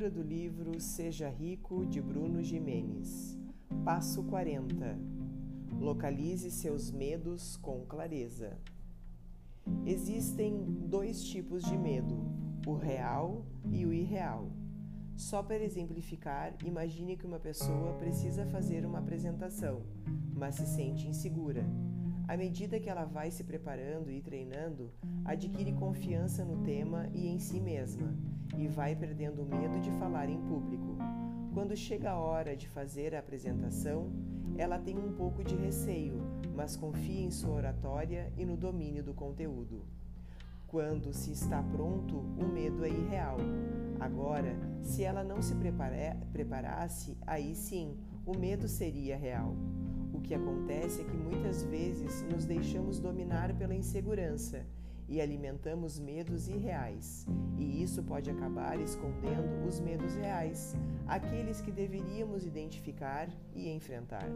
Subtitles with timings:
[0.00, 3.38] Leitura do livro Seja Rico de Bruno Jimenez.
[3.84, 4.98] Passo 40.
[5.78, 8.56] Localize seus medos com clareza.
[9.84, 12.18] Existem dois tipos de medo,
[12.66, 14.50] o real e o irreal.
[15.16, 19.82] Só para exemplificar, imagine que uma pessoa precisa fazer uma apresentação,
[20.34, 21.62] mas se sente insegura.
[22.30, 24.92] À medida que ela vai se preparando e treinando,
[25.24, 28.14] adquire confiança no tema e em si mesma
[28.56, 30.96] e vai perdendo o medo de falar em público.
[31.52, 34.12] Quando chega a hora de fazer a apresentação,
[34.56, 36.22] ela tem um pouco de receio,
[36.54, 39.84] mas confia em sua oratória e no domínio do conteúdo.
[40.68, 43.38] Quando se está pronto, o medo é irreal.
[43.98, 45.56] Agora, se ela não se
[46.32, 49.56] preparasse, aí sim, o medo seria real.
[50.20, 54.66] O que acontece é que muitas vezes nos deixamos dominar pela insegurança
[55.08, 57.26] e alimentamos medos irreais,
[57.58, 60.76] e isso pode acabar escondendo os medos reais,
[61.08, 64.28] aqueles que deveríamos identificar e enfrentar.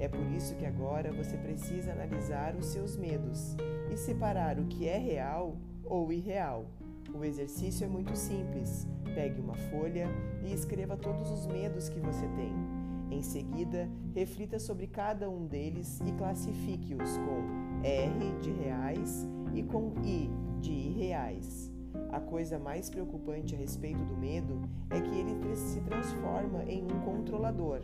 [0.00, 3.54] É por isso que agora você precisa analisar os seus medos
[3.92, 6.66] e separar o que é real ou irreal.
[7.14, 8.88] O exercício é muito simples.
[9.14, 10.08] Pegue uma folha
[10.42, 12.81] e escreva todos os medos que você tem.
[13.12, 19.92] Em seguida, reflita sobre cada um deles e classifique-os com R de reais e com
[20.02, 20.30] I
[20.62, 21.70] de irreais.
[22.10, 27.00] A coisa mais preocupante a respeito do medo é que ele se transforma em um
[27.04, 27.82] controlador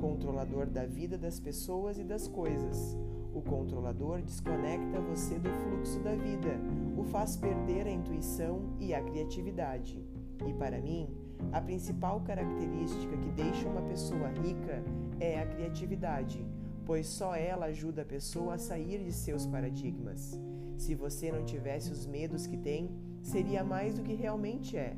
[0.00, 2.98] controlador da vida das pessoas e das coisas.
[3.32, 6.58] O controlador desconecta você do fluxo da vida,
[6.96, 10.04] o faz perder a intuição e a criatividade.
[10.44, 11.08] E para mim,
[11.50, 14.82] a principal característica que deixa uma pessoa rica
[15.18, 16.44] é a criatividade,
[16.84, 20.38] pois só ela ajuda a pessoa a sair de seus paradigmas.
[20.76, 22.90] Se você não tivesse os medos que tem,
[23.22, 24.96] seria mais do que realmente é.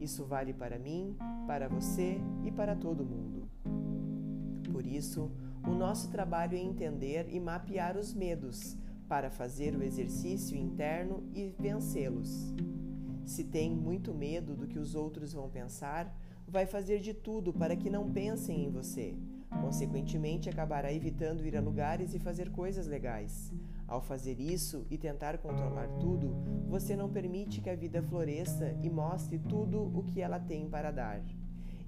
[0.00, 1.16] Isso vale para mim,
[1.46, 3.48] para você e para todo mundo.
[4.72, 5.30] Por isso,
[5.66, 8.76] o nosso trabalho é entender e mapear os medos
[9.08, 12.54] para fazer o exercício interno e vencê-los.
[13.28, 17.76] Se tem muito medo do que os outros vão pensar, vai fazer de tudo para
[17.76, 19.14] que não pensem em você.
[19.60, 23.52] Consequentemente, acabará evitando ir a lugares e fazer coisas legais.
[23.86, 26.34] Ao fazer isso e tentar controlar tudo,
[26.66, 30.90] você não permite que a vida floresça e mostre tudo o que ela tem para
[30.90, 31.22] dar.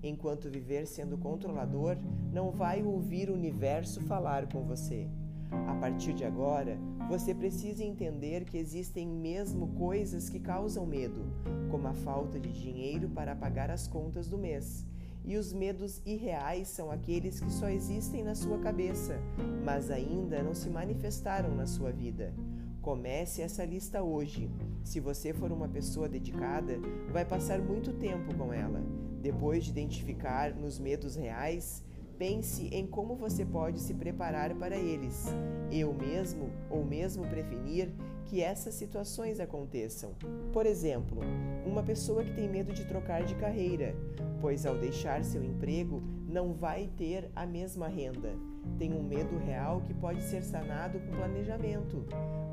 [0.02, 1.96] Enquanto viver sendo controlador,
[2.30, 5.08] não vai ouvir o universo falar com você.
[5.50, 6.78] A partir de agora,
[7.08, 11.24] você precisa entender que existem mesmo coisas que causam medo,
[11.70, 14.86] como a falta de dinheiro para pagar as contas do mês.
[15.24, 19.20] E os medos irreais são aqueles que só existem na sua cabeça,
[19.64, 22.32] mas ainda não se manifestaram na sua vida.
[22.80, 24.50] Comece essa lista hoje.
[24.82, 26.78] Se você for uma pessoa dedicada,
[27.12, 28.82] vai passar muito tempo com ela.
[29.20, 31.84] Depois de identificar nos medos reais,
[32.20, 35.24] pense em como você pode se preparar para eles,
[35.72, 37.88] eu mesmo ou mesmo prevenir
[38.30, 40.14] que essas situações aconteçam.
[40.52, 41.20] Por exemplo,
[41.66, 43.92] uma pessoa que tem medo de trocar de carreira,
[44.40, 48.32] pois ao deixar seu emprego não vai ter a mesma renda.
[48.78, 52.06] Tem um medo real que pode ser sanado com planejamento.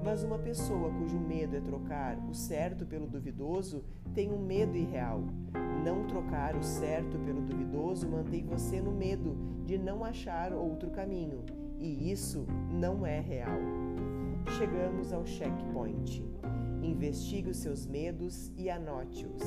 [0.04, 3.84] Mas uma pessoa cujo medo é trocar o certo pelo duvidoso
[4.16, 5.22] tem um medo irreal.
[5.86, 11.46] Não trocar o certo pelo duvidoso mantém você no medo de não achar outro caminho,
[11.80, 13.87] e isso não é real.
[14.56, 16.24] Chegamos ao checkpoint.
[16.81, 19.44] Investigue os seus medos e anote-os.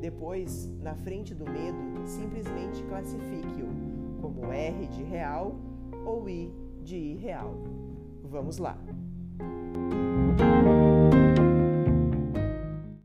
[0.00, 5.56] Depois, na frente do medo, simplesmente classifique-o como R de real
[6.04, 6.52] ou I
[6.82, 7.54] de irreal.
[8.22, 8.78] Vamos lá!